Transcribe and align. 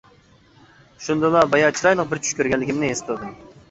شۇندىلا 1.05 1.45
بايا 1.53 1.71
چىرايلىق 1.79 2.13
بىر 2.15 2.25
چۈش 2.25 2.43
كۆرگەنلىكىمنى 2.43 2.95
ھېس 2.95 3.09
قىلدىم. 3.09 3.43